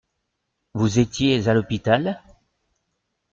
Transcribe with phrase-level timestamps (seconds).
[0.73, 2.23] Vous étiez à l’hôpital?